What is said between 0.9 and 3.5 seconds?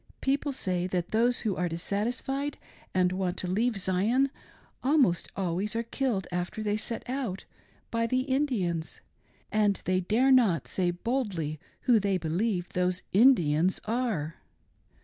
those who are dissatisfied and want to